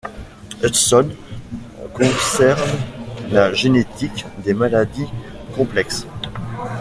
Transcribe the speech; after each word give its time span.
Hudson 0.63 1.09
concerne 1.93 2.59
la 3.29 3.53
génétique 3.53 4.25
des 4.43 4.55
maladies 4.55 5.05
complexes. 5.55 6.07